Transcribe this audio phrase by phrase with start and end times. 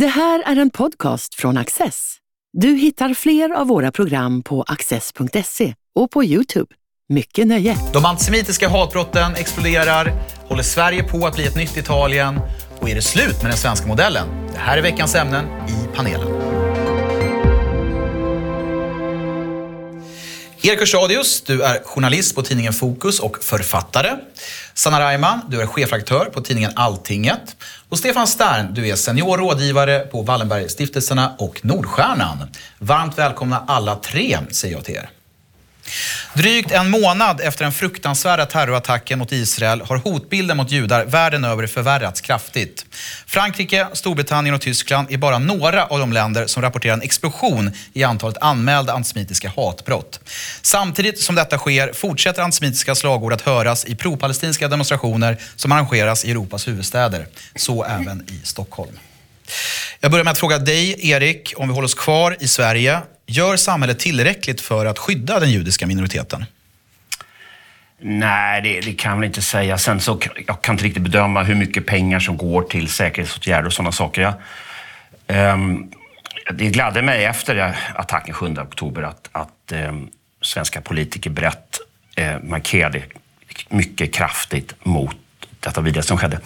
[0.00, 2.16] Det här är en podcast från Access.
[2.52, 6.74] Du hittar fler av våra program på access.se och på Youtube.
[7.08, 7.76] Mycket nöje!
[7.92, 10.12] De antisemitiska hatbrotten exploderar,
[10.48, 12.40] håller Sverige på att bli ett nytt Italien
[12.80, 14.28] och är det slut med den svenska modellen?
[14.52, 16.55] Det här är veckans ämnen i panelen.
[20.66, 24.16] Erik Hörstadius, du är journalist på tidningen Fokus och författare.
[24.74, 27.56] Sanna Reimann, du är chefredaktör på tidningen Alltinget.
[27.88, 32.48] Och Stefan Stern, du är senior rådgivare på Wallenbergstiftelserna och Nordstjärnan.
[32.78, 35.10] Varmt välkomna alla tre, säger jag till er.
[36.34, 41.66] Drygt en månad efter den fruktansvärda terrorattacken mot Israel har hotbilden mot judar världen över
[41.66, 42.86] förvärrats kraftigt.
[43.26, 48.04] Frankrike, Storbritannien och Tyskland är bara några av de länder som rapporterar en explosion i
[48.04, 50.20] antalet anmälda antisemitiska hatbrott.
[50.62, 56.30] Samtidigt som detta sker fortsätter antisemitiska slagord att höras i propalestinska demonstrationer som arrangeras i
[56.30, 57.26] Europas huvudstäder.
[57.56, 58.98] Så även i Stockholm.
[60.00, 63.00] Jag börjar med att fråga dig, Erik, om vi håller oss kvar i Sverige.
[63.26, 66.44] Gör samhället tillräckligt för att skydda den judiska minoriteten?
[67.98, 69.78] Nej, det, det kan jag väl inte säga.
[69.78, 73.72] Sen så jag kan inte riktigt bedöma hur mycket pengar som går till säkerhetsåtgärder och
[73.72, 74.22] sådana saker.
[74.22, 75.90] Jag, um, ehm,
[76.52, 80.10] det gladde mig efter attacken 7 oktober att, att um,
[80.42, 81.78] svenska politiker brett
[82.20, 83.02] uh, markerade
[83.68, 85.16] mycket kraftigt mot
[85.60, 86.40] detta vidare som skedde.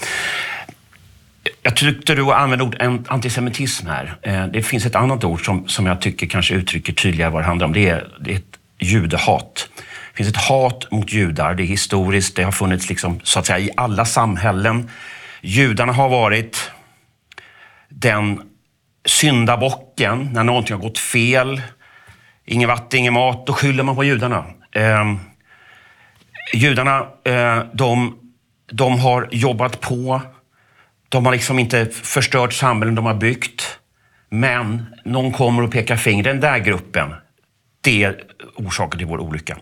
[1.62, 4.16] Jag tyckte du använde ordet antisemitism här.
[4.22, 7.46] Eh, det finns ett annat ord som, som jag tycker kanske uttrycker tydligare vad det
[7.46, 7.72] handlar om.
[7.72, 9.68] Det är, det är ett judehat.
[10.10, 11.54] Det finns ett hat mot judar.
[11.54, 12.36] Det är historiskt.
[12.36, 14.90] Det har funnits liksom, så att säga, i alla samhällen.
[15.40, 16.70] Judarna har varit
[17.88, 18.42] den
[19.06, 21.62] syndabocken när någonting har gått fel.
[22.44, 23.46] Ingen vatten, ingen mat.
[23.46, 24.44] Då skyller man på judarna.
[24.72, 25.14] Eh,
[26.54, 28.18] judarna, eh, de,
[28.72, 30.22] de har jobbat på
[31.10, 33.78] de har liksom inte förstört samhällen de har byggt.
[34.28, 36.24] Men någon kommer och pekar finger.
[36.24, 37.14] Den där gruppen,
[37.80, 38.22] det är
[38.54, 39.56] orsaken till vår olycka.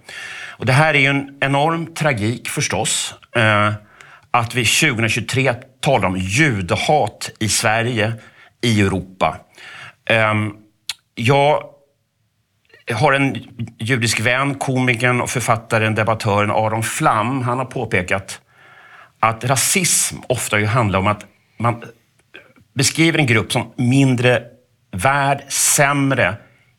[0.48, 3.14] Och det här är ju en enorm tragik förstås.
[3.36, 3.72] Eh,
[4.30, 8.12] att vi 2023 talar om judehat i Sverige,
[8.60, 9.36] i Europa.
[10.10, 10.34] Eh,
[11.14, 11.62] jag
[12.94, 13.36] har en
[13.78, 17.42] judisk vän, komikern och författaren, debattören Aron Flam.
[17.42, 18.40] Han har påpekat
[19.20, 21.24] att rasism ofta handlar om att
[21.58, 21.84] man
[22.74, 24.42] beskriver en grupp som mindre
[24.90, 26.36] värd, sämre,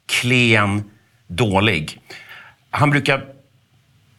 [0.08, 0.84] klen,
[1.28, 2.00] dålig.
[2.70, 3.26] Han brukar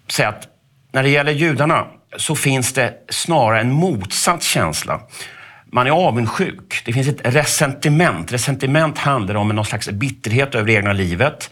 [0.09, 0.49] säga att
[0.93, 5.01] när det gäller judarna så finns det snarare en motsatt känsla.
[5.73, 6.83] Man är avundsjuk.
[6.85, 8.33] Det finns ett resentiment.
[8.33, 11.51] Resentiment handlar om någon slags bitterhet över det egna livet.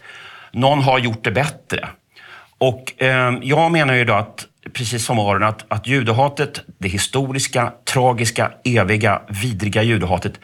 [0.51, 1.89] Någon har gjort det bättre.
[2.57, 7.73] Och eh, jag menar ju då att precis som Aron, att, att judehatet, det historiska,
[7.85, 10.39] tragiska, eviga, vidriga judehatet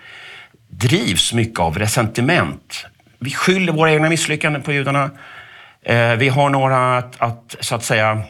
[0.70, 2.86] drivs mycket av resentiment.
[3.20, 5.12] Vi skyller våra egna misslyckanden på judarna.
[5.82, 8.24] Eh, vi har några att, att så att säga...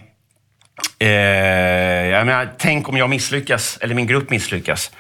[1.00, 4.91] Eh, jag menar, tänk om jag misslyckas, eller min grupp misslyckas.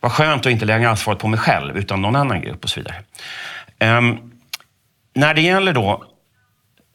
[0.00, 2.80] Vad skönt att inte lägga ansvaret på mig själv, utan någon annan grupp och så
[2.80, 2.96] vidare.
[3.78, 4.00] Eh,
[5.14, 6.04] när det gäller då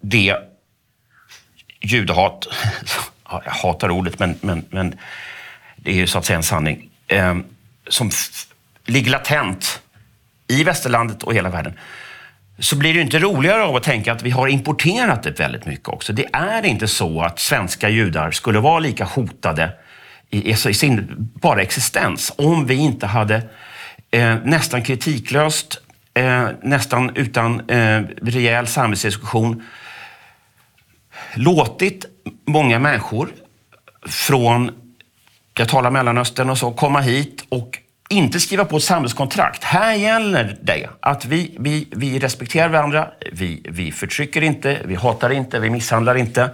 [0.02, 0.36] det
[1.82, 2.48] judehat
[3.32, 4.98] jag hatar ordet, men, men, men
[5.76, 7.38] det är ju så att säga en sanning, eh,
[7.90, 8.12] som
[8.86, 9.82] ligger latent
[10.48, 11.74] i västerlandet och hela världen
[12.60, 15.88] så blir det inte roligare av att tänka att vi har importerat det väldigt mycket
[15.88, 16.14] också.
[16.14, 19.72] Det är inte så att svenska judar skulle vara lika hotade
[20.30, 21.08] i, i sin
[21.42, 23.42] bara existens om vi inte hade
[24.12, 25.82] eh, nästan kritiklöst,
[26.14, 29.64] eh, nästan utan eh, rejäl samhällsdiskussion
[31.34, 32.06] låtit
[32.46, 33.30] många människor
[34.08, 34.72] från,
[35.54, 37.78] jag talar Mellanöstern och så, komma hit och
[38.10, 39.64] inte skriva på ett samhällskontrakt.
[39.64, 45.30] Här gäller det att vi, vi, vi respekterar varandra, vi, vi förtrycker inte, vi hatar
[45.30, 46.50] inte, vi misshandlar inte.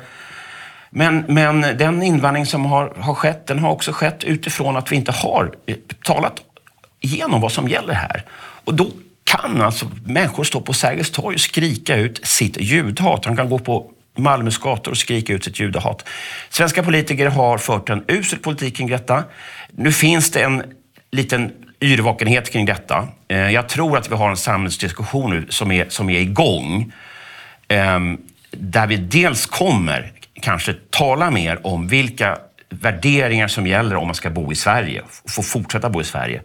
[0.89, 4.95] Men, men den invandring som har, har skett, den har också skett utifrån att vi
[4.95, 6.41] inte har eh, talat
[6.99, 8.23] igenom vad som gäller här.
[8.63, 8.87] Och då
[9.23, 13.23] kan alltså människor stå på Sergels torg och skrika ut sitt ljudhat.
[13.23, 16.05] De kan gå på Malmös gator och skrika ut sitt judehat.
[16.49, 19.23] Svenska politiker har fört en usel politik kring detta.
[19.71, 20.63] Nu finns det en
[21.11, 21.51] liten
[21.81, 23.07] yrvakenhet kring detta.
[23.27, 26.93] Eh, jag tror att vi har en samhällsdiskussion nu som är, som är igång.
[27.67, 28.17] Ehm,
[28.51, 32.37] där vi dels kommer kanske tala mer om vilka
[32.69, 36.41] värderingar som gäller om man ska bo i Sverige, få fortsätta bo i Sverige.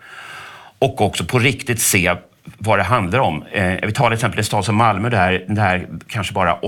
[0.78, 2.16] Och också på riktigt se
[2.58, 3.44] vad det handlar om.
[3.52, 6.58] Eh, vi tar till exempel en stad som Malmö där, där kanske bara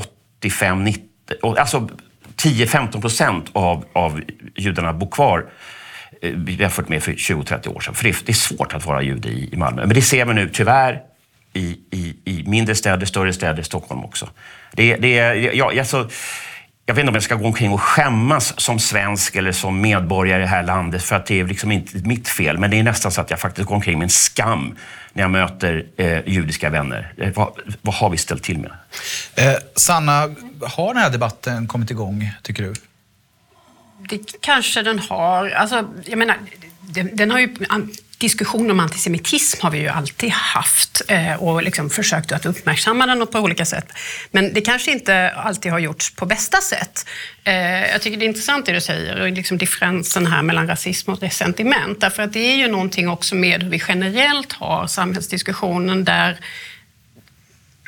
[0.42, 1.02] 85, 90,
[1.58, 1.88] alltså
[2.36, 4.20] 10-15 procent av, av
[4.56, 5.46] judarna bor kvar
[6.22, 7.94] eh, jämfört med för 20-30 år sedan.
[7.94, 9.86] För det är svårt att vara jude i Malmö.
[9.86, 11.00] Men det ser man nu tyvärr
[11.52, 14.28] i, i, i mindre städer, större städer, Stockholm också.
[14.72, 16.08] Det, det, ja, alltså,
[16.86, 20.38] jag vet inte om jag ska gå omkring och skämmas som svensk eller som medborgare
[20.38, 22.58] i det här landet för att det är liksom inte mitt fel.
[22.58, 24.74] Men det är nästan så att jag faktiskt går omkring med en skam
[25.12, 27.14] när jag möter eh, judiska vänner.
[27.16, 28.72] Eh, vad, vad, har vi ställt till med?
[29.34, 32.74] Eh, Sanna, har den här debatten kommit igång, tycker du?
[34.08, 35.50] Det kanske den har.
[35.50, 36.36] Alltså, jag menar,
[36.80, 37.54] den, den har ju
[38.22, 43.26] diskussion om antisemitism har vi ju alltid haft eh, och liksom försökt att uppmärksamma den
[43.26, 43.86] på olika sätt.
[44.30, 47.06] Men det kanske inte alltid har gjorts på bästa sätt.
[47.44, 51.10] Eh, jag tycker det är intressant det du säger, och liksom differensen här mellan rasism
[51.10, 52.00] och resentiment.
[52.00, 56.38] Därför att det är ju någonting också med hur vi generellt har samhällsdiskussionen där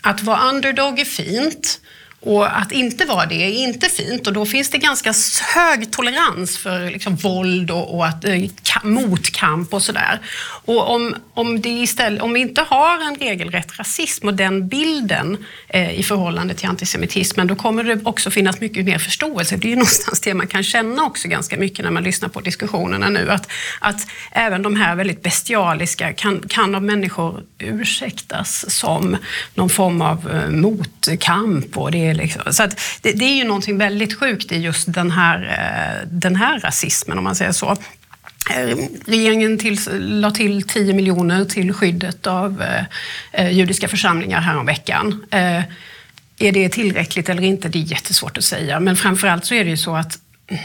[0.02, 1.80] att vara underdog är fint,
[2.24, 5.14] och att inte vara det är inte fint och då finns det ganska
[5.54, 8.42] hög tolerans för liksom våld och, och att, eh,
[8.82, 10.20] motkamp och sådär.
[10.64, 15.44] Och om, om, det istället, om vi inte har en regelrätt rasism och den bilden
[15.68, 19.56] eh, i förhållande till antisemitismen, då kommer det också finnas mycket mer förståelse.
[19.56, 22.40] Det är ju någonstans det man kan känna också ganska mycket när man lyssnar på
[22.40, 23.48] diskussionerna nu, att,
[23.80, 29.16] att även de här väldigt bestialiska kan, kan av människor ursäktas som
[29.54, 32.52] någon form av eh, motkamp och det Liksom.
[32.52, 32.66] Så
[33.02, 37.18] det, det, är ju någonting väldigt sjukt i just den här, eh, den här rasismen,
[37.18, 37.76] om man säger så.
[38.50, 38.76] Eh,
[39.06, 42.84] regeringen till, la till 10 miljoner till skyddet av eh,
[43.32, 45.24] eh judiska församlingar häromveckan.
[45.30, 45.62] Eh,
[46.38, 47.68] är det tillräckligt eller inte?
[47.68, 48.80] Det är jättesvårt att säga.
[48.80, 50.18] Men framförallt så är det ju så att
[50.48, 50.62] mm,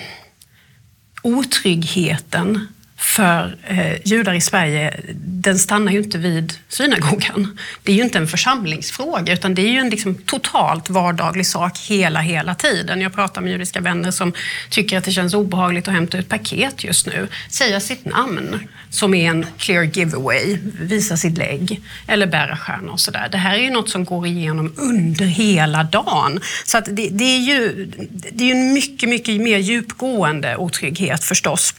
[1.21, 2.67] otryggheten
[2.99, 7.57] för eh, judar i Sverige, den stannar ju inte vid synagogan.
[7.83, 11.77] Det är ju inte en församlingsfråga, utan det är ju en liksom totalt vardaglig sak
[11.77, 13.01] hela, hela tiden.
[13.01, 14.33] Jag pratar med judiska vänner som
[14.69, 17.27] tycker att det känns obehagligt att hämta ut paket just nu.
[17.49, 22.99] Säga sitt namn, som är en clear giveaway, visa sitt lägg eller bära stjärna och
[22.99, 23.29] sådär.
[23.31, 26.39] Det här är ju något som går igenom under hela dagen.
[26.65, 27.91] Så att det, det är ju
[28.31, 31.73] det är en mycket, mycket mer djupgående otrygghet förstås.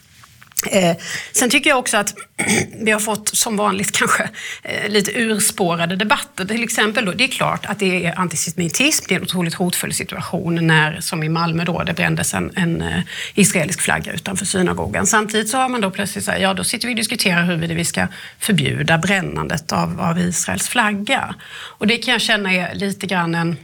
[0.66, 0.96] Eh,
[1.32, 2.14] sen tycker jag också att
[2.82, 4.28] vi har fått, som vanligt kanske,
[4.62, 6.44] eh, lite urspårade debatter.
[6.44, 9.94] Till exempel, då, det är klart att det är antisemitism, det är en otroligt hotfull
[9.94, 13.00] situation när, som i Malmö, då, det brändes en, en eh,
[13.34, 15.06] israelisk flagga utanför synagogan.
[15.06, 17.84] Samtidigt så har man då plötsligt sagt, ja då sitter vi och diskuterar huruvida vi
[17.84, 18.06] ska
[18.38, 21.34] förbjuda brännandet av, av Israels flagga.
[21.50, 23.56] Och det kan jag känna är lite grann en,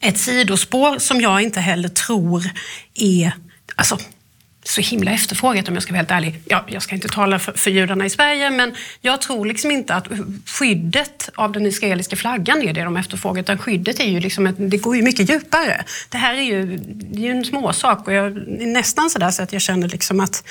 [0.00, 2.50] ett sidospår som jag inte heller tror
[2.94, 3.32] är
[3.78, 3.98] Alltså,
[4.64, 6.40] så himla efterfrågat om jag ska vara helt ärlig.
[6.44, 9.94] Ja, jag ska inte tala för, för judarna i Sverige, men jag tror liksom inte
[9.94, 10.08] att
[10.46, 14.54] skyddet av den israeliska flaggan är det de efterfrågar, utan skyddet är ju liksom ett,
[14.58, 15.84] det går ju mycket djupare.
[16.08, 19.42] Det här är ju, det är ju en småsak och jag är nästan sådär så
[19.42, 20.44] att jag känner liksom att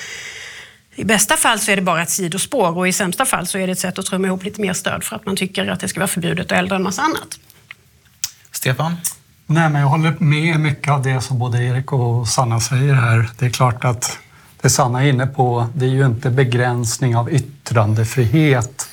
[0.94, 3.66] i bästa fall så är det bara ett sidospår och i sämsta fall så är
[3.66, 5.88] det ett sätt att trumma ihop lite mer stöd för att man tycker att det
[5.88, 7.38] ska vara förbjudet att elda en massa annat.
[8.52, 8.96] Stefan?
[9.50, 13.30] Nej, men jag håller med mycket av det som både Erik och Sanna säger här.
[13.38, 14.18] Det är klart att
[14.60, 18.88] det Sanna är inne på, det är ju inte begränsning av yttrandefrihet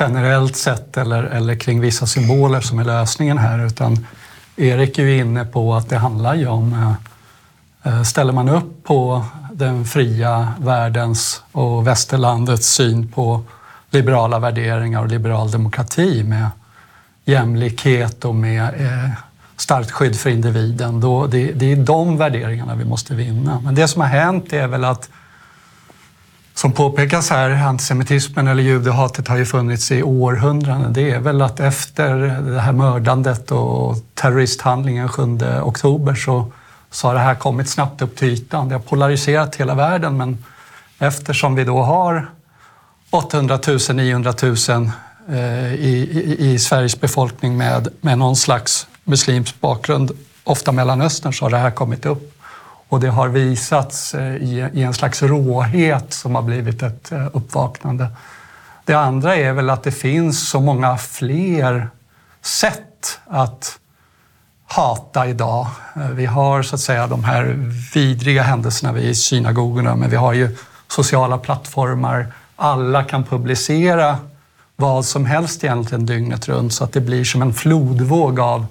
[0.00, 4.06] generellt sett eller, eller kring vissa symboler som är lösningen här, utan
[4.56, 8.84] Erik är ju inne på att det handlar ju om eh, eh, Ställer man upp
[8.84, 13.42] på den fria världens och västerlandets syn på
[13.90, 16.50] liberala värderingar och liberal demokrati med
[17.24, 19.27] jämlikhet och med eh,
[19.60, 21.00] starkt skydd för individen.
[21.00, 23.60] Då det, det är de värderingarna vi måste vinna.
[23.64, 25.08] Men det som har hänt är väl att
[26.54, 30.92] som påpekas här, antisemitismen eller judehatet har ju funnits i århundraden.
[30.92, 36.52] Det är väl att efter det här mördandet och terroristhandlingen 7 oktober så,
[36.90, 38.68] så har det här kommit snabbt upp till ytan.
[38.68, 40.44] Det har polariserat hela världen men
[40.98, 42.30] eftersom vi då har
[43.10, 44.56] 800 000, 900 000
[45.28, 50.10] i, i, i Sveriges befolkning med, med någon slags muslimsk bakgrund,
[50.44, 52.34] ofta Mellanöstern, så har det här kommit upp.
[52.88, 58.08] Och det har visats eh, i, en slags råhet som har blivit ett eh, uppvaknande.
[58.84, 61.88] Det andra är väl att det finns så många fler
[62.42, 63.78] sätt att
[64.66, 65.66] hata idag.
[65.96, 70.32] Eh, vi har så att säga de här vidriga händelserna vid synagogorna, men vi har
[70.32, 70.56] ju
[70.88, 72.26] sociala plattformar.
[72.56, 74.18] Alla kan publicera
[74.76, 78.66] vad som helst egentligen dygnet runt så att det blir som en flodvåg av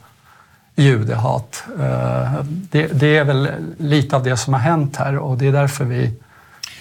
[0.78, 1.64] judehat.
[1.80, 5.52] Eh, det, det, är väl lite av det som har hänt här och det är
[5.52, 6.14] därför vi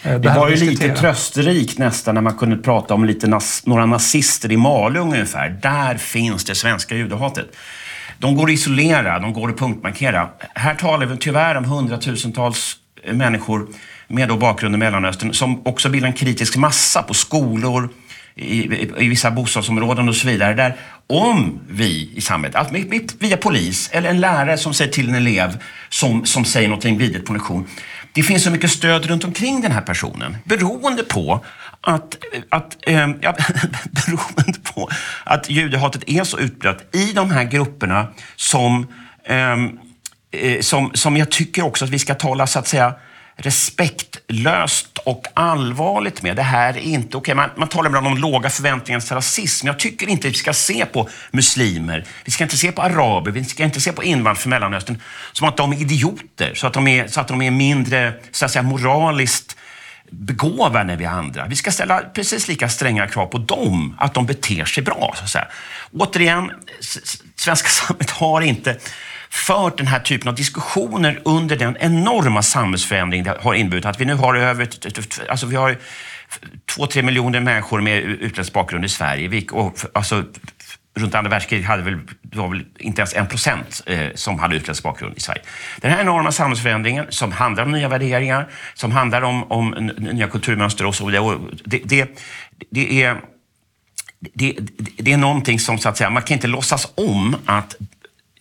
[0.03, 3.87] eh, det var ju lite trösterikt nästan när man kunde prata om lite nas några
[3.87, 5.59] nazister i Malung ungefär.
[5.63, 7.47] Där finns det svenska judehatet.
[8.19, 10.29] De går att isolera, de går att punktmarkera.
[10.55, 12.77] Här talar vi tyvärr om hundratusentals
[13.13, 13.67] människor
[14.09, 17.89] med då bakgrund i Mellanöstern som också bildar en kritisk massa på skolor,
[18.35, 20.55] i, i, vissa bostadsområden och så vidare.
[20.55, 20.77] Där
[21.07, 22.75] om vi i samhället, alltså
[23.19, 27.27] via polis eller en lärare som säger till en elev som, som säger någonting vidrigt
[27.27, 27.69] på lektion.
[28.13, 31.45] Det finns så mycket stöd runt omkring den här personen beroende på
[31.81, 32.17] att,
[32.49, 33.37] att, eh, ja,
[34.07, 34.89] beroende på
[35.25, 38.87] att judehatet är så utbrett i de här grupperna som,
[39.25, 39.79] ehm,
[40.31, 42.95] eh, som, som jag tycker också att vi ska tala så att säga
[44.29, 46.37] löst och allvarligt med.
[46.37, 47.19] Det här är inte okej.
[47.19, 47.35] Okay.
[47.35, 49.67] Man, man talar ibland om låga förväntningars rasism.
[49.67, 53.45] Jag tycker inte vi ska se på muslimer, vi ska inte se på araber, vi
[53.45, 55.01] ska inte se på invandrare från Mellanöstern
[55.33, 58.45] som att de är idioter, så att de är, så att de är mindre så
[58.45, 59.57] att säga, moraliskt
[60.11, 61.47] begåvade än vi andra.
[61.47, 65.15] Vi ska ställa precis lika stränga krav på dem, att de beter sig bra.
[65.17, 65.49] Så att säga.
[65.93, 66.51] Återigen,
[67.37, 68.77] svenska samhället har inte
[69.31, 73.85] fört den här typen av diskussioner under den enorma samhällsförändring det har inneburit.
[73.85, 74.69] Att vi nu har över...
[75.29, 75.77] Alltså vi har
[76.67, 79.45] två, tre miljoner människor med utländsk bakgrund i Sverige.
[79.51, 80.25] Och, alltså,
[80.97, 84.57] runt andra världskriget hade väl, det var väl inte ens en procent eh, som hade
[84.57, 85.43] utländsk bakgrund i Sverige.
[85.81, 90.87] Den här enorma samhällsförändringen som handlar om nya värderingar, som handlar om, om nya kulturmönster
[90.87, 91.39] och så vidare.
[91.65, 92.19] Det, det,
[92.71, 93.21] det, är,
[94.35, 94.57] det,
[94.97, 97.77] det är någonting som så att säga, man kan inte låtsas om att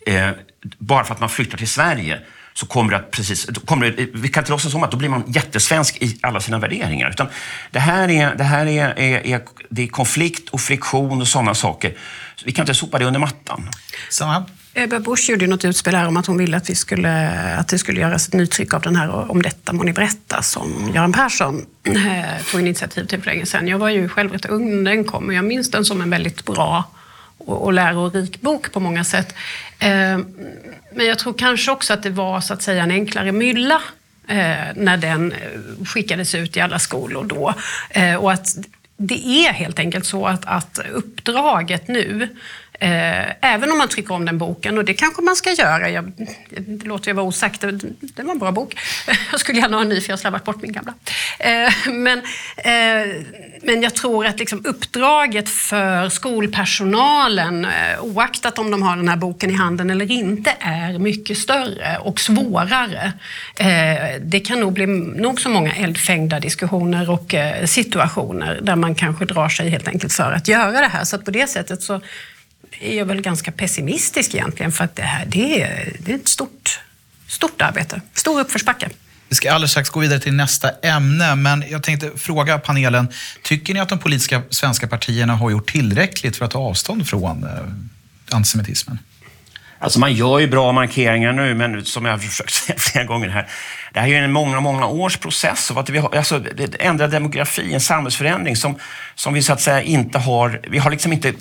[0.06, 0.30] eh,
[0.78, 2.20] bara för att man flyttar till Sverige
[2.54, 5.10] så kommer det att precis, kommer det, vi kan inte låtsas som att då blir
[5.10, 7.10] man jättesvensk i alla sina värderingar.
[7.10, 7.28] Utan
[7.72, 11.54] det här är, det här är, är, är, det är konflikt och friktion och sådana
[11.54, 11.94] saker.
[12.36, 13.70] Så vi kan inte sopa det under mattan.
[14.10, 14.46] Samma.
[14.74, 17.80] Ebba Busch gjorde något utspel här om att hon ville att, vi skulle, att det
[17.80, 21.66] skulle göras ett nytryck av den här Om detta må ni berätta som Göran Persson
[21.84, 23.68] eh, tog initiativ till för länge sedan.
[23.68, 26.10] Jag var ju själv rätt ung när den kom och jag minns den som en
[26.10, 26.84] väldigt bra
[27.46, 29.36] och, och lärorik bok på många sätt.
[29.80, 30.18] Eh,
[30.92, 33.82] men jag tror kanske också att det var så att säga en enklare mylla
[34.28, 37.54] eh, när den eh, skickades ut i alla skolor då.
[38.20, 38.56] Och att
[38.98, 42.30] det är helt enkelt så att, att uppdraget nu
[42.80, 45.90] Eh, även om man tycker om den boken, och det kanske man ska göra.
[45.90, 46.12] Jag,
[46.50, 48.76] det låter jag vara osagt, det, var en bra bok.
[49.32, 50.94] Jag skulle gärna ha en ny för jag har slarvat bort min gamla.
[51.40, 52.18] Eh, men,
[52.58, 53.24] eh,
[53.62, 57.68] men jag tror att liksom uppdraget för skolpersonalen,
[58.02, 62.20] oaktat om de har den här boken i handen eller inte, är mycket större och
[62.20, 63.14] svårare.
[64.22, 69.50] Det kan nog bli nog så många eldfängda diskussioner och situationer där man kanske drar
[69.50, 71.04] sig helt enkelt för att göra det här.
[71.04, 72.02] Så på det sättet så
[72.80, 76.28] är jag väl ganska pessimistisk egentligen för att det här det är, det är ett
[76.28, 76.80] stort,
[77.28, 78.90] stort arbete, stor uppförsbacke.
[79.30, 83.08] Vi ska alldeles strax gå vidare till nästa ämne, men jag tänkte fråga panelen.
[83.42, 87.44] Tycker ni att de politiska svenska partierna har gjort tillräckligt för att ta avstånd från
[87.44, 87.50] eh,
[88.36, 89.00] antisemitismen?
[89.86, 93.30] Alltså man gör ju bra markeringar nu, men som jag har försökt säga flera gånger
[93.30, 93.48] här,
[93.94, 96.44] det här är ju en många, många års process av att vi har, alltså,
[96.80, 98.80] ändrad demografi, en samhällsförändring som,
[99.16, 101.34] som vi så att säga inte har, vi har liksom inte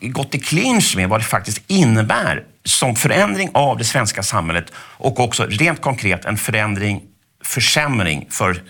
[0.00, 5.20] gått i clinch med vad det faktiskt innebär som förändring av det svenska samhället och
[5.20, 7.02] också rent konkret en förändring,
[7.44, 8.62] försämring för,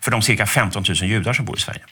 [0.00, 1.82] för de cirka 15 000 judar som bor i Sverige.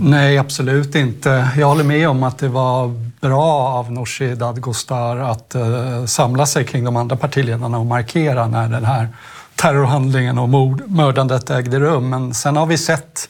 [0.00, 1.48] Nej, absolut inte.
[1.56, 6.64] Jag håller med om att det var bra av Nooshi Dadgostar att uh, samla sig
[6.64, 9.08] kring de andra partiledarna och markera när den här
[9.54, 12.10] terrorhandlingen och mord, mördandet ägde rum.
[12.10, 13.28] Men sen har vi sett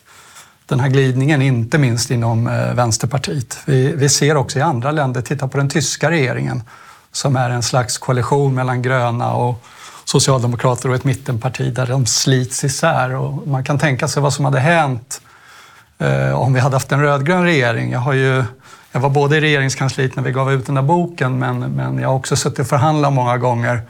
[0.66, 3.58] den här glidningen, inte minst inom uh, Vänsterpartiet.
[3.64, 6.62] Vi, vi ser också i andra länder, titta på den tyska regeringen
[7.12, 9.64] som är en slags koalition mellan gröna och
[10.04, 13.14] socialdemokrater och ett mittenparti där de slits isär.
[13.14, 15.20] Och man kan tänka sig vad som hade hänt
[15.98, 17.92] Eh, om vi hade haft en rödgrön regering.
[17.92, 18.44] Jag, har ju,
[18.92, 22.08] jag var både i regeringskansliet när vi gav ut den där boken men, men jag
[22.08, 23.82] har också suttit och förhandlat många gånger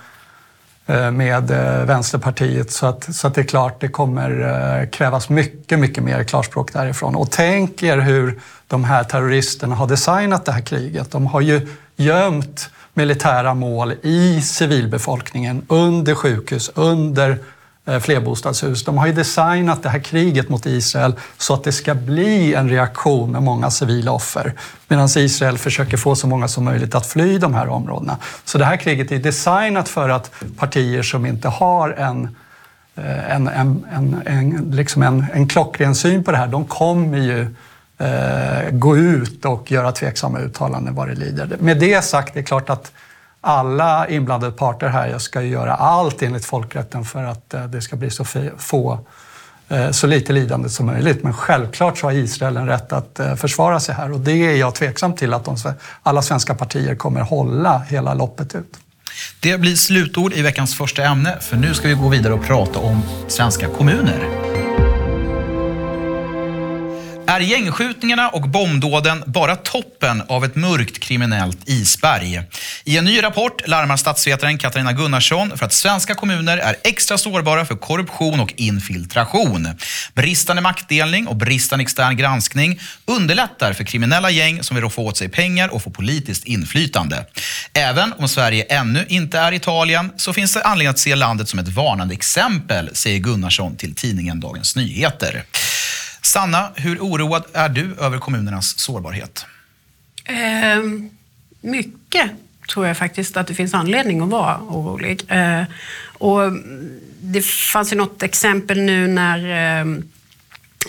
[0.86, 5.78] eh, med eh, Vänsterpartiet så att, så att det är klart det kommer krävas mycket,
[5.78, 7.16] mycket mer klarspråk därifrån.
[7.16, 11.10] Och tänk er hur de här terroristerna har designat det här kriget.
[11.10, 17.38] De har ju gömt militära mål i civilbefolkningen, under sjukhus, under
[17.88, 18.84] Eh, flerbostadshus.
[18.84, 22.68] De har ju designat det här kriget mot Israel så att det ska bli en
[22.68, 24.54] reaktion med många civila offer.
[24.88, 28.16] Medan Israel försöker få så många som möjligt att fly de här områdena.
[28.44, 32.36] Så det här kriget är designat för att partier som inte har en
[32.96, 37.18] eh, en, en, en, en, liksom en, en klockren syn på det här, de kommer
[37.18, 37.40] ju
[37.98, 41.56] eh, gå ut och göra tveksamma uttalanden vad det lider.
[41.60, 42.92] Med det sagt, det är klart att
[43.40, 48.10] alla inblandade parter här ska göra allt enligt folkrätten för att eh, det ska bli
[48.10, 48.24] så
[48.58, 49.00] få
[49.68, 51.22] eh, så lite lidande som möjligt.
[51.22, 54.56] Men självklart så har Israel en rätt att eh, försvara sig här och det är
[54.56, 55.56] jag tveksam till att de,
[56.02, 58.78] alla svenska partier kommer hålla hela loppet ut.
[59.40, 62.78] Det blir slutord i veckans första ämne, för nu ska vi gå vidare och prata
[62.78, 64.47] om svenska kommuner.
[67.28, 72.42] Är gängskjutningarna och bombdåden bara toppen av ett mörkt kriminellt isberg?
[72.84, 77.64] I en ny rapport larmar statsvetaren Katarina Gunnarsson för att svenska kommuner är extra sårbara
[77.64, 79.68] för korruption och infiltration.
[80.14, 85.28] Bristande maktdelning och bristande extern granskning underlättar för kriminella gäng som vill få åt sig
[85.28, 87.26] pengar och få politiskt inflytande.
[87.72, 91.58] Även om Sverige ännu inte är Italien så finns det anledning att se landet som
[91.58, 95.44] ett varnande exempel, säger Gunnarsson till tidningen Dagens Nyheter.
[96.28, 99.46] Sanna, hur oroad är du över kommunernas sårbarhet?
[100.24, 100.82] Eh,
[101.60, 102.30] mycket
[102.72, 105.24] tror jag faktiskt att det finns anledning att vara orolig.
[105.28, 105.62] Eh,
[106.18, 106.52] och
[107.20, 110.08] det fanns ju något exempel nu när ehm,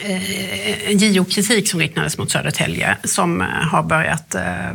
[0.03, 4.71] eh, en JO-kritik som riktades mot Södertälje som eh, har börjat eh,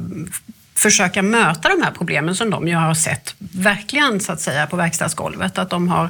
[0.74, 4.76] försöka möta de här problemen som de ju har sett verkligen så att säga på
[4.76, 5.58] verkstadsgolvet.
[5.58, 6.08] Att de har,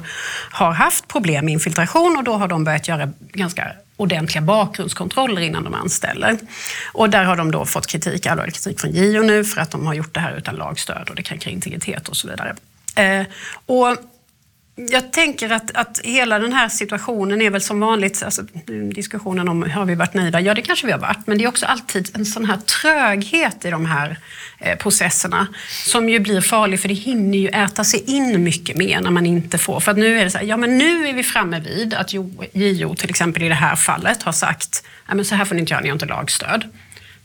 [0.51, 5.63] har haft problem med infiltration och då har de börjat göra ganska ordentliga bakgrundskontroller innan
[5.63, 6.37] de anställer.
[6.93, 9.87] Och där har de då fått kritik, allvarlig kritik från JO nu för att de
[9.87, 12.55] har gjort det här utan lagstöd och det kränker integritet och så vidare.
[12.95, 13.25] Eh,
[13.65, 13.97] och
[14.75, 18.41] jag tänker att, att hela den här situationen är väl som vanligt, alltså,
[18.93, 20.41] diskussionen om har vi varit nöjda?
[20.41, 23.65] Ja, det kanske vi har varit, men det är också alltid en sån här tröghet
[23.65, 24.17] i de här
[24.59, 25.47] eh, processerna
[25.85, 29.25] som ju blir farlig för det hinner ju äta sig in mycket mer när man
[29.25, 29.79] inte får.
[29.79, 32.13] För att nu är det så här, ja men nu är vi framme vid att
[32.53, 35.61] JO till exempel i det här fallet har sagt, ja men så här får ni
[35.61, 36.63] inte göra, ni har inte lagstöd.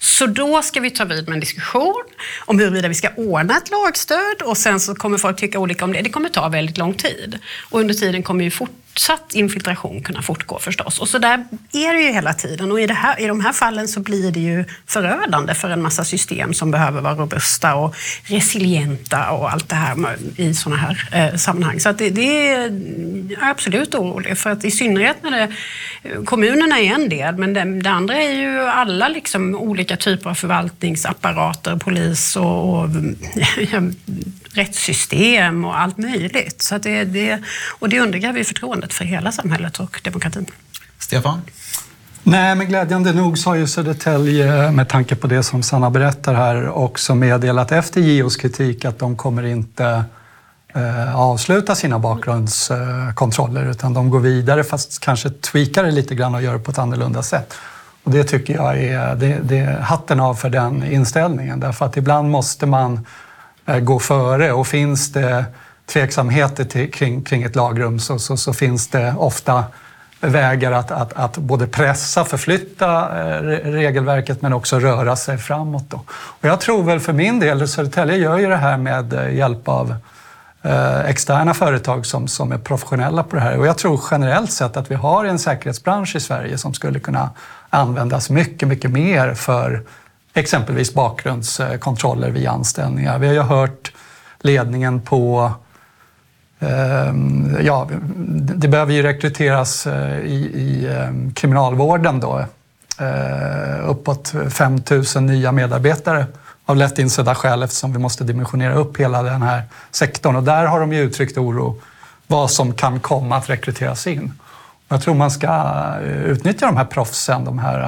[0.02, 2.04] Så då ska vi ta vid med en diskussion
[2.44, 5.92] om huruvida vi ska ordna ett lagstöd och sen så kommer folk tycka olika om
[5.92, 6.02] det.
[6.02, 7.38] Det kommer ta väldigt lång tid.
[7.70, 10.98] Och under tiden kommer ju fort fortsatt infiltration kunna fortgå förstås.
[10.98, 12.72] Och så där är det ju hela tiden.
[12.72, 15.82] Och i, det här, i de här fallen så blir det ju förödande för en
[15.82, 17.94] massa system som behöver vara robusta och
[18.24, 21.80] resilienta och allt det här i sådana här eh, sammanhang.
[21.80, 22.72] Så att det, det är
[23.40, 25.48] absolut orolig för att i synnerhet när det,
[26.24, 30.34] kommunerna är en del men det, det andra är ju alla liksom olika typer av
[30.34, 32.88] förvaltningsapparater, polis och, och
[34.52, 36.62] rättssystem och allt möjligt.
[36.62, 37.42] Så det, det,
[37.78, 40.46] och det undergräver ju förtroendet för hela samhället och demokratin.
[40.98, 41.42] Stefan?
[42.22, 46.34] Nej, men glädjande nog så har ju Södertälje, med tanke på det som Sanna berättar
[46.34, 50.04] här, också meddelat efter JOs kritik att de kommer inte
[50.74, 56.42] eh, avsluta sina bakgrundskontroller utan de går vidare fast kanske tweakar det lite grann och
[56.42, 57.54] gör det på ett annorlunda sätt.
[58.04, 61.96] Och det tycker jag är, det, det är hatten av för den inställningen därför att
[61.96, 63.06] ibland måste man
[63.70, 65.44] Eh, gå före och finns det
[65.86, 69.64] tveksamheter till, kring, kring ett lagrum så, så, så, finns det ofta
[70.20, 75.84] vägar att, att, att både pressa, förflytta eh, regelverket men också röra sig framåt.
[75.90, 76.00] Då.
[76.10, 79.68] Och jag tror väl för min del, Södertälje gör ju det här med eh, hjälp
[79.68, 79.94] av
[81.06, 83.58] externa företag som, som är professionella på det här.
[83.58, 87.30] Och jag tror generellt sett att vi har en säkerhetsbransch i Sverige som skulle kunna
[87.70, 89.82] användas mycket, mycket mer för
[90.40, 93.18] exempelvis bakgrundskontroller vid anställningar.
[93.18, 93.92] Vi har ju hört
[94.40, 95.52] ledningen på
[96.60, 97.88] ehm, Ja,
[98.54, 102.44] det behöver ju rekryteras eh, i, i ehm, kriminalvården då.
[103.00, 104.82] Eh, uppåt 5
[105.14, 106.26] 000 nya medarbetare
[106.66, 110.36] av lätt insedda skäl eftersom vi måste dimensionera upp hela den här sektorn.
[110.36, 111.80] Och där har de ju uttryckt oro
[112.26, 114.32] vad som kan komma att rekryteras in.
[114.92, 115.46] Jag tror man ska
[116.02, 117.80] eh, utnyttja de här proffsen, de här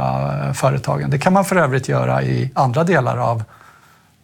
[0.46, 1.10] eh, företagen.
[1.10, 3.44] Det kan man för övrigt göra i andra delar av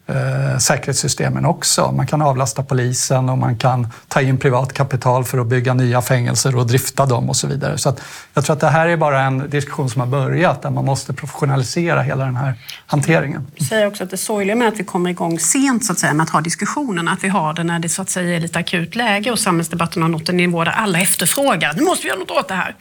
[0.08, 1.92] Eh, säkerhetssystemen också.
[1.92, 6.02] Man kan avlasta polisen och man kan ta in privat kapital för att bygga nya
[6.02, 7.78] fängelser och drifta dem och så vidare.
[7.78, 7.96] Så
[8.34, 11.12] jag tror att det här är bara en diskussion som har börjat där man måste
[11.12, 12.54] professionalisera hela den här
[12.86, 13.46] hanteringen.
[13.56, 16.14] Jag säger också att det sorgliga med att vi kommer igång sent så att säga,
[16.14, 18.58] med att ha diskussionen, att vi har det när det så att säga är lite
[18.58, 22.18] akut läge och samhällsdebatten har nått en nivå där alla efterfrågar, nu måste vi göra
[22.18, 22.74] något åt det här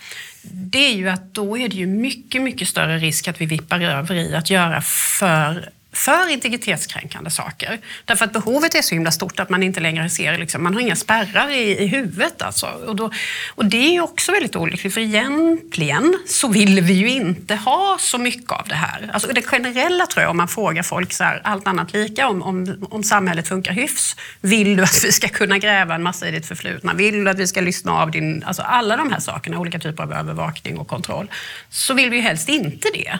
[0.52, 3.82] det är ju att då är det ju mycket, mycket större risk att vi vippar
[3.82, 7.80] över i att göra för för integritetskränkande saker.
[8.06, 10.82] Därför att behovet är så himla stort att man inte längre ser, liksom, man har
[10.82, 12.42] inga spärrar i, i huvudet.
[12.42, 12.66] Alltså.
[12.66, 13.12] Och, då,
[13.56, 18.18] och det är också väldigt olyckligt för egentligen så vill vi ju inte ha så
[18.18, 19.10] mycket av det här.
[19.14, 22.42] Alltså det generella tror jag om man frågar folk så här, allt annat lika om,
[22.42, 24.16] om, om samhället funkar hyfs.
[24.42, 26.94] Vill du att vi ska kunna gräva en massa i ditt förflutna?
[26.94, 30.04] Vill du att vi ska lyssna av din, alltså alla de här sakerna, olika typer
[30.04, 31.32] av övervakning och kontroll.
[31.70, 33.20] Så vill vi ju helst inte det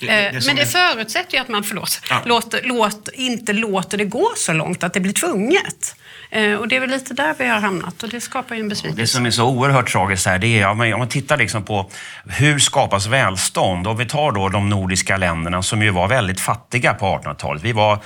[0.00, 2.22] det, det eh, Men det förutsätter ju att man, förlåt, ja.
[2.24, 5.96] låter, låt, inte låter det gå så långt att det blir tvunget.
[6.30, 8.68] Eh, och det är väl lite där vi har hamnat och det skapar ju en
[8.68, 9.02] besvikelse.
[9.02, 11.90] Det som är så oerhört tragiskt här, det är om man tittar liksom på
[12.24, 13.86] hur skapas välstånd?
[13.86, 17.62] Och vi tar då de nordiska länderna som ju var väldigt fattiga på 1800-talet.
[17.62, 17.98] Vi var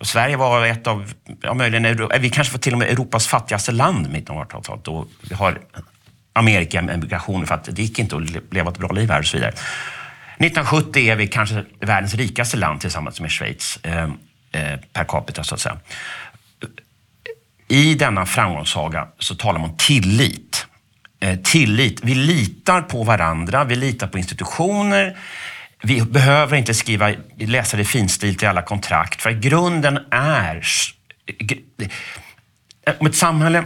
[0.00, 1.12] Sverige var ett av,
[1.42, 4.88] ja, möjligen, vi kanske var till och med Europas fattigaste land i mitten av 1800-talet.
[4.88, 5.58] Och vi har
[6.32, 9.52] Amerika-emigration för att det gick inte att leva ett bra liv här och så vidare.
[10.40, 14.02] 1970 är vi kanske världens rikaste land tillsammans med Schweiz eh,
[14.52, 15.78] eh, per capita så att säga.
[17.68, 20.66] I denna framgångssaga så talar man om tillit.
[21.20, 22.00] Eh, tillit.
[22.04, 25.16] Vi litar på varandra, vi litar på institutioner.
[25.82, 30.66] Vi behöver inte skriva, läsa det finstilt i alla kontrakt, för grunden är...
[32.98, 33.64] Om ett samhälle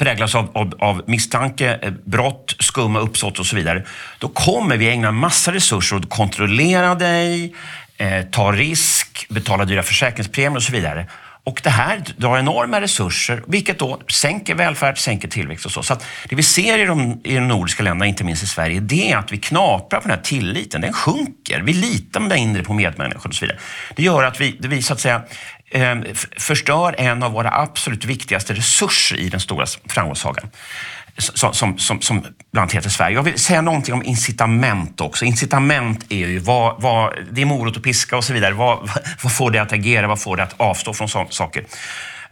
[0.00, 3.84] präglas av, av, av, misstanke, eh, brott, skumma uppsåt och så vidare,
[4.18, 7.54] då kommer vi ägna massa resurser åt att kontrollera dig,
[7.96, 11.06] eh, ta risk, betala dyra försäkringspremier och så vidare.
[11.44, 15.82] Och det här drar enorma resurser, vilket då sänker välfärd, sänker tillväxt och så.
[15.82, 15.96] Så
[16.28, 19.16] det vi ser i de, i de nordiska länderna, inte minst i Sverige, det är
[19.16, 20.80] att vi knaprar på den här tilliten.
[20.80, 21.60] Den sjunker.
[21.60, 23.58] Vi litar mindre på medmänniskor och så vidare.
[23.96, 25.22] Det gör att vi, vi så att säga,
[25.70, 25.96] eh,
[26.38, 30.50] förstör en av våra absolut viktigaste resurser i den stora framgångssagan
[31.20, 33.14] som, som, som, som bland annat heter Sverige.
[33.14, 35.24] Jag vill säga någonting om incitament också.
[35.24, 38.54] Incitament är ju vad, vad, det är morot och piska och så vidare.
[38.54, 38.90] Vad,
[39.22, 40.06] vad får det att agera?
[40.06, 41.64] Vad får det att avstå från sådana saker?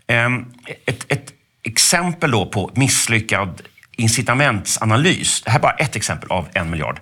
[0.07, 0.45] Ehm,
[0.87, 3.63] ett, ett exempel då på misslyckad
[3.97, 5.43] incitamentsanalys.
[5.43, 7.01] Det här är bara ett exempel av en miljard.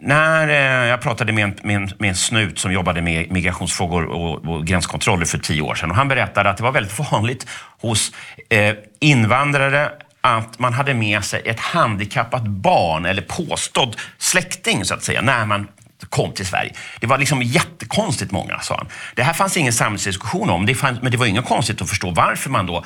[0.00, 4.04] När eh, jag pratade med en, med, en, med en, snut som jobbade med migrationsfrågor
[4.04, 5.90] och, och, gränskontroller för tio år sedan.
[5.90, 7.46] Och han berättade att det var väldigt vanligt
[7.80, 8.12] hos
[8.48, 9.92] eh, invandrare
[10.26, 15.46] att man hade med sig ett handikappat barn eller påstådd släkting så att säga när
[15.46, 15.68] man
[16.08, 16.72] kom till Sverige.
[17.00, 18.86] Det var liksom jättekonstigt många, sa han.
[19.14, 22.10] Det här fanns ingen samhällsdiskussion om, det fanns, men det var inget konstigt att förstå
[22.10, 22.84] varför man då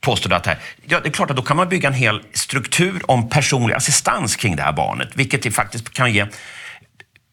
[0.00, 3.02] påstod att här, ja, det är klart att då kan man bygga en hel struktur
[3.10, 6.26] om personlig assistans kring det här barnet, vilket det faktiskt kan ge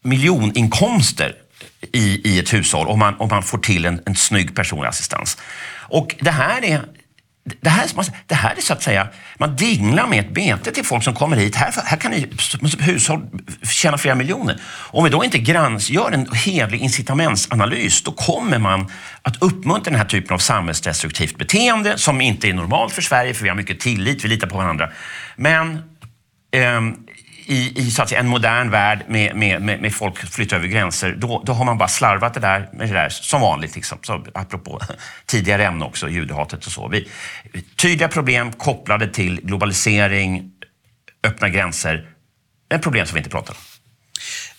[0.02, 1.34] miljoninkomster
[1.92, 5.38] i, i ett hushåll om man, om man får till en, en snygg personlig assistans.
[5.88, 6.80] Och det här är
[7.44, 7.88] det här,
[8.26, 11.36] det här är så att säga, man dinglar med ett bete till folk som kommer
[11.36, 11.56] hit.
[11.56, 12.26] Här, här kan ni
[12.78, 13.20] hushåll
[13.62, 14.60] tjäna flera miljoner.
[14.66, 18.90] Om vi då inte grans, gör en hedlig incitamentsanalys, då kommer man
[19.22, 23.42] att uppmuntra den här typen av samhällsdestruktivt beteende som inte är normalt för Sverige, för
[23.42, 24.90] vi har mycket tillit, vi litar på varandra.
[25.36, 25.82] Men
[26.50, 26.80] eh,
[27.46, 30.68] i, i så att säga, en modern värld med, med, med, med folk flyttar över
[30.68, 33.74] gränser, då, då har man bara slarvat det där med det där som vanligt.
[33.74, 33.98] Liksom.
[34.02, 34.80] Så, apropå
[35.26, 36.88] tidigare ämne också, judehatet och så.
[36.88, 37.08] Vi,
[37.76, 40.50] tydliga problem kopplade till globalisering,
[41.26, 42.08] öppna gränser.
[42.74, 43.60] Ett problem som vi inte pratar om.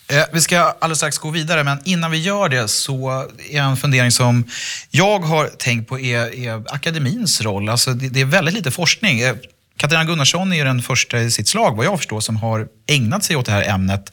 [0.07, 3.77] Eh, vi ska alldeles strax gå vidare, men innan vi gör det så är en
[3.77, 4.43] fundering som
[4.91, 7.69] jag har tänkt på är, är akademins roll.
[7.69, 9.19] Alltså det, det, är väldigt lite forskning.
[9.19, 9.35] Eh,
[9.77, 13.35] Katarina Gunnarsson är den första i sitt slag, vad jag förstår, som har ägnat sig
[13.35, 14.11] åt det här ämnet.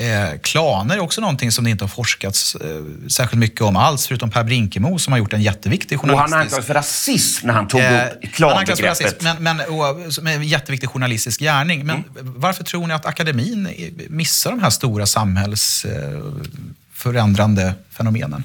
[0.00, 4.06] Eh, klaner är också någonting som det inte har forskats eh, särskilt mycket om alls,
[4.06, 6.32] förutom Per Brinkemo som har gjort en jätteviktig journalistisk...
[6.32, 9.22] Och han anklagades för rasism när han tog eh, upp klanbegreppet.
[9.22, 11.86] Men, men och, med en jätteviktig journalistisk gärning.
[11.86, 12.34] Men mm.
[12.36, 13.68] varför tror ni att akademin
[14.08, 18.44] missar de här stora samhällsförändrande eh, fenomenen?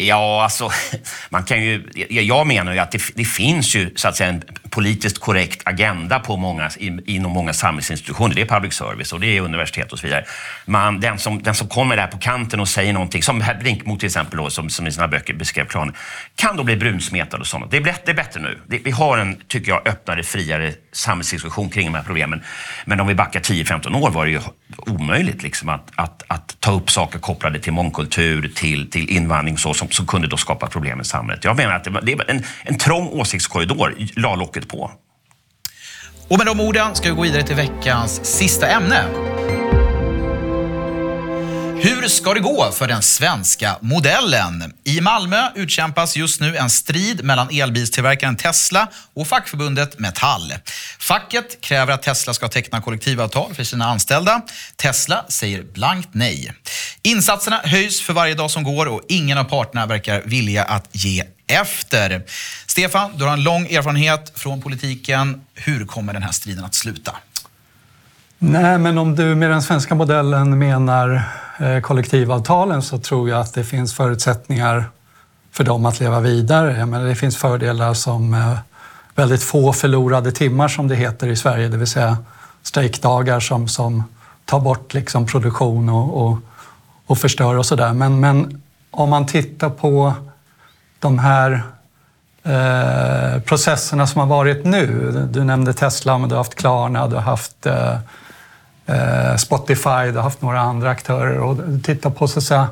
[0.00, 0.70] Ja, alltså,
[1.30, 4.42] man kan ju, jag menar ju att det, det, finns ju så att säga en
[4.70, 6.70] politiskt korrekt agenda på många,
[7.06, 8.34] inom många samhällsinstitutioner.
[8.34, 10.24] Det är public service och det är universitet och så vidare.
[10.66, 13.96] Man, den, som, den som kommer där på kanten och säger någonting, som herr Brinkmo
[13.96, 15.94] till exempel, då, som, som i sina böcker beskrev planen,
[16.34, 17.70] kan då bli brunsmetad och sånt.
[17.70, 18.58] Det är, det är bättre nu.
[18.66, 22.42] Det, vi har en, tycker jag, öppnare, friare samhällsdiskussion kring de här problemen.
[22.84, 24.40] Men om vi backar 10-15 år var det ju
[24.76, 29.74] omöjligt liksom, att, att, att ta upp saker kopplade till mångkultur, till, till invandring så,
[29.74, 31.44] som, som kunde då skapa problem i samhället.
[31.44, 34.90] Jag menar att det var, det en, en trång åsiktskorridor, la locket på.
[36.28, 39.27] Och med de orden ska vi gå vidare till veckans sista ämne.
[41.80, 44.74] Hur ska det gå för den svenska modellen?
[44.84, 50.54] I Malmö utkämpas just nu en strid mellan elbilstillverkaren Tesla och fackförbundet Metall.
[50.98, 54.42] Facket kräver att Tesla ska teckna kollektivavtal för sina anställda.
[54.76, 56.52] Tesla säger blankt nej.
[57.02, 61.24] Insatserna höjs för varje dag som går och ingen av parterna verkar vilja att ge
[61.46, 62.22] efter.
[62.66, 65.40] Stefan, du har en lång erfarenhet från politiken.
[65.54, 67.16] Hur kommer den här striden att sluta?
[68.40, 71.22] Nej, men om du med den svenska modellen menar
[71.58, 74.84] eh, kollektivavtalen så tror jag att det finns förutsättningar
[75.52, 76.86] för dem att leva vidare.
[76.86, 78.58] Men det finns fördelar som eh,
[79.14, 82.16] väldigt få förlorade timmar som det heter i Sverige, det vill säga
[82.62, 84.04] strejkdagar som, som
[84.44, 86.38] tar bort liksom produktion och, och,
[87.06, 87.92] och förstör och sådär.
[87.92, 90.14] Men, men om man tittar på
[90.98, 91.62] de här
[92.42, 95.12] eh, processerna som har varit nu.
[95.30, 97.98] Du nämnde Tesla, men du har haft Klarna, du har haft eh
[98.88, 101.38] Eh, Spotify, du har haft några andra aktörer.
[101.38, 102.68] Och titta på så att säga,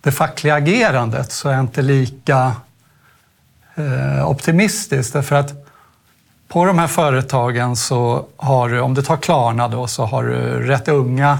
[0.00, 2.52] det fackliga agerandet så är jag inte lika
[3.74, 5.12] eh, optimistisk.
[5.12, 5.52] Därför att
[6.48, 10.66] på de här företagen så har du, om du tar Klarna då, så har du
[10.66, 11.38] rätt unga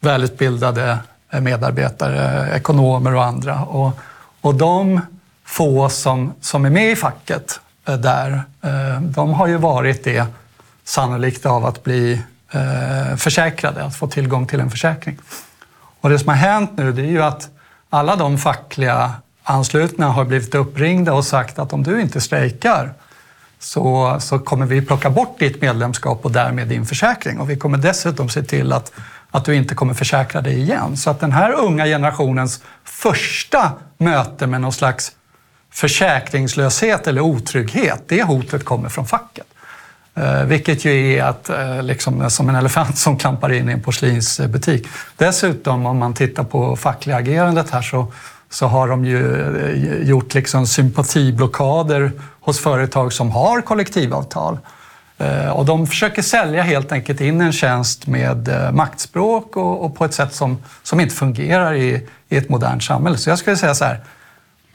[0.00, 0.98] välutbildade
[1.30, 3.64] eh, medarbetare, ekonomer och andra.
[3.64, 3.98] Och,
[4.40, 5.00] och de
[5.44, 8.42] få som, som är med i facket eh, där,
[9.00, 10.26] de har ju varit det
[10.84, 15.18] sannolikt av att bli Eh, försäkrade, att få tillgång till en försäkring.
[16.00, 17.48] Och det som har hänt nu det är ju att
[17.90, 22.92] alla de fackliga anslutna har blivit uppringda och sagt att om du inte strejkar
[23.58, 27.40] så, så kommer vi plocka bort ditt medlemskap och därmed din försäkring.
[27.40, 28.92] Och vi kommer dessutom se till att,
[29.30, 30.96] att du inte kommer försäkra dig igen.
[30.96, 35.12] Så att den här unga generationens första möte med någon slags
[35.70, 39.46] försäkringslöshet eller otrygghet, det hotet kommer från facket.
[40.16, 43.82] Eh, vilket ju är att, eh, liksom, som en elefant som klampar in i en
[43.82, 44.86] porslinsbutik.
[45.16, 48.12] Dessutom, om man tittar på fackliga agerandet här så,
[48.50, 54.58] så har de ju eh, gjort liksom sympatiblockader hos företag som har kollektivavtal.
[55.52, 60.14] Och de försöker sälja helt enkelt in en tjänst med maktspråk och, och på ett
[60.14, 63.18] sätt som, som inte fungerar i, i ett modernt samhälle.
[63.18, 64.00] Så jag skulle säga så här,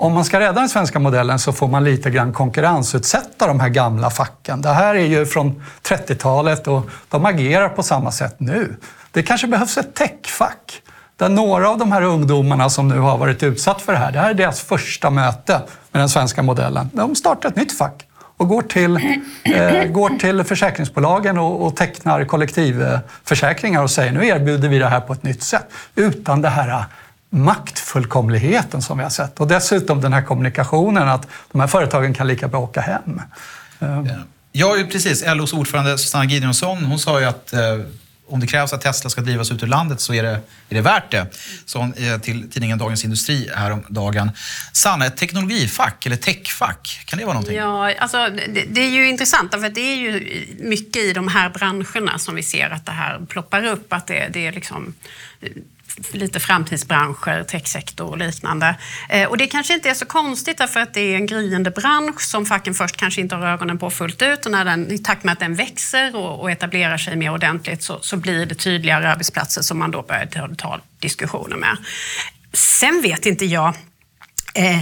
[0.01, 3.69] om man ska rädda den svenska modellen så får man lite grann konkurrensutsätta de här
[3.69, 4.61] gamla facken.
[4.61, 8.75] Det här är ju från 30-talet och de agerar på samma sätt nu.
[9.11, 10.81] Det kanske behövs ett techfack
[11.17, 14.19] där några av de här ungdomarna som nu har varit utsatt för det här, det
[14.19, 15.61] här är deras första möte
[15.91, 16.89] med den svenska modellen.
[16.93, 18.95] De startar ett nytt fack och går till,
[19.43, 25.01] eh, går till försäkringsbolagen och, och tecknar kollektivförsäkringar och säger nu erbjuder vi det här
[25.01, 25.67] på ett nytt sätt.
[25.95, 26.85] Utan det här
[27.33, 29.39] maktfullkomligheten som vi har sett.
[29.39, 33.21] Och dessutom den här kommunikationen att de här företagen kan lika bra åka hem.
[34.51, 35.23] Ja, precis.
[35.27, 37.59] LOs ordförande Susanna Gideonsson, hon sa ju att eh,
[38.27, 40.29] om det krävs att Tesla ska drivas ut ur landet så är det,
[40.69, 41.27] är det värt det.
[41.65, 44.31] Sa hon eh, till tidningen Dagens Industri häromdagen.
[44.73, 47.57] Sanna, ett teknologifack eller techfack, kan det vara någonting?
[47.57, 51.49] Ja, alltså, det, det, är ju intressant för det är ju mycket i de här
[51.49, 53.93] branscherna som vi ser att det här ploppar upp.
[53.93, 54.93] Att det, det är liksom
[56.12, 58.75] lite framtidsbranscher, techsektor och liknande.
[59.10, 62.21] Eh, och det kanske inte är så konstigt därför att det är en gryende bransch
[62.21, 65.23] som facken först kanske inte har ögonen på fullt ut och när den, i takt
[65.23, 69.10] med att den växer och, och etablerar sig mer ordentligt så, så, blir det tydligare
[69.10, 71.77] arbetsplatser som man då börjar ta, ta diskussioner med.
[72.54, 73.75] Sen vet inte jag.
[74.54, 74.82] Eh,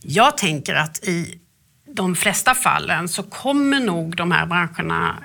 [0.00, 1.38] jag tänker att i
[1.86, 5.16] de flesta fallen så kommer nog de här branscherna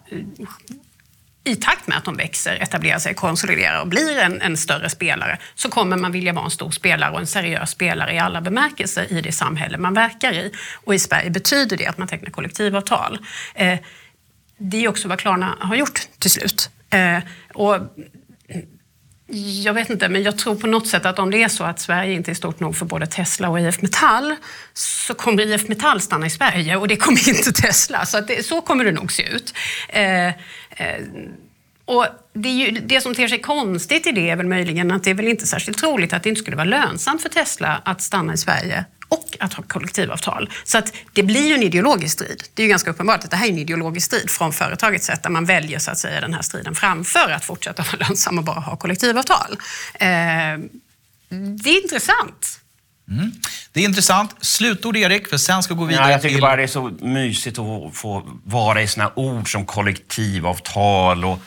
[1.49, 5.37] i takt med att de växer, etablerar sig, konsoliderar och blir en, en, större spelare
[5.55, 9.13] så kommer man vilja vara en stor spelare och en seriös spelare i alla bemärkelser
[9.13, 10.51] i det samhälle man verkar i.
[10.73, 13.19] Och i Sverige betyder det att man tecknar kollektivavtal.
[13.55, 13.79] Eh,
[14.57, 16.69] det är också vad Klarna har gjort till slut.
[16.89, 17.19] Eh,
[17.53, 17.75] och
[19.63, 21.79] jag vet inte, men jag tror på något sätt att om det är så att
[21.79, 24.35] Sverige inte är stort nog för både Tesla och IF Metall
[24.73, 28.05] så kommer IF Metall stanna i Sverige och det kommer inte Tesla.
[28.05, 29.53] Så, det, så kommer det nog se ut.
[29.89, 30.33] Eh,
[30.79, 31.03] Eh,
[31.89, 35.09] och det, ju, det, som ter sig konstigt i det är väl möjligen att det
[35.09, 38.33] är väl inte särskilt troligt att det inte skulle vara lönsamt för Tesla att stanna
[38.33, 40.49] i Sverige och att ha kollektivavtal.
[40.63, 42.43] Så att det blir ju en ideologisk strid.
[42.53, 45.23] Det är ju ganska uppenbart att det här är en ideologisk strid från företagets sätt
[45.23, 48.43] där man väljer så att säga den här striden framför att fortsätta vara lönsam och
[48.43, 49.57] bara ha kollektivavtal.
[49.93, 50.07] Eh,
[51.63, 52.59] det är intressant.
[53.11, 53.31] Mm.
[53.71, 54.35] Det är intressant.
[54.41, 56.41] Slutord Erik, för sen ska vi gå vidare ja, Jag tycker till...
[56.41, 61.39] bara det är så mysigt att få vara i såna ord som kollektivavtal och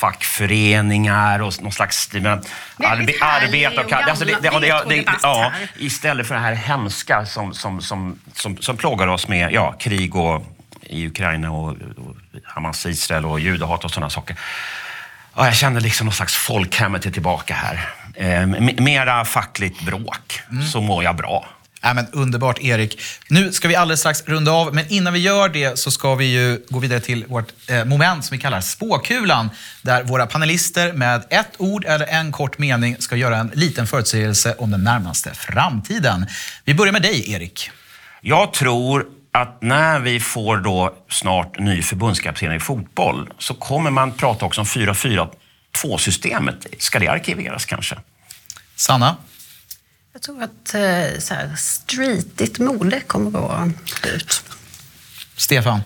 [0.00, 6.34] fackföreningar och någon slags arbe, arbete och, alltså det, det, det, det, ja, Istället för
[6.34, 10.46] det här hemska som, som, som, som, som plågar oss med ja, krig och,
[10.80, 14.36] i Ukraina och, och Hamas, Israel och judehat och sådana saker.
[15.36, 17.88] Ja, jag känner liksom någon slags folkhemmet är tillbaka här.
[18.14, 18.46] Eh,
[18.82, 20.66] mera fackligt bråk, mm.
[20.66, 21.46] så mår jag bra.
[21.86, 23.00] Ja, men underbart Erik.
[23.28, 26.24] Nu ska vi alldeles strax runda av, men innan vi gör det så ska vi
[26.24, 29.50] ju gå vidare till vårt eh, moment som vi kallar spåkulan.
[29.82, 34.54] Där våra panelister med ett ord eller en kort mening ska göra en liten förutsägelse
[34.58, 36.26] om den närmaste framtiden.
[36.64, 37.70] Vi börjar med dig Erik.
[38.20, 44.12] Jag tror att när vi får då snart ny förbundskapten i fotboll så kommer man
[44.12, 46.66] prata också om 4-4-2-systemet.
[46.78, 47.96] Ska det arkiveras kanske?
[48.76, 49.16] Sanna?
[50.14, 53.70] Jag tror att eh, så här, streetigt mode kommer att vara
[54.14, 54.42] ut.
[55.36, 55.80] Stefan?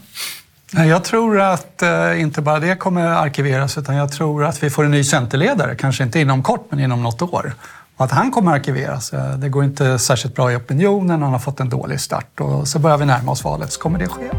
[0.71, 4.85] Jag tror att eh, inte bara det kommer arkiveras utan jag tror att vi får
[4.85, 7.55] en ny centerledare, kanske inte inom kort men inom något år.
[7.97, 9.13] Och att han kommer arkiveras.
[9.13, 12.69] Eh, det går inte särskilt bra i opinionen, han har fått en dålig start och
[12.69, 14.31] så börjar vi närma oss valet så kommer det ske.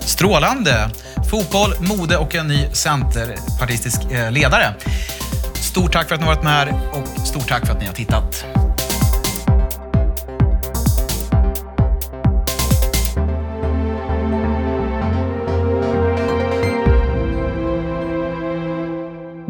[0.00, 0.90] Strålande!
[1.30, 4.74] Fotboll, mode och en ny centerpartistisk ledare.
[5.54, 7.86] Stort tack för att ni har varit med här och stort tack för att ni
[7.86, 8.57] har tittat.